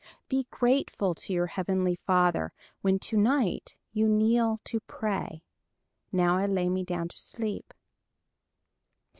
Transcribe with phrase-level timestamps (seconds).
[0.29, 5.43] Be grateful to your heavenly Father when to night you kneel to pray:
[6.11, 7.71] "Now I lay me down to sleep."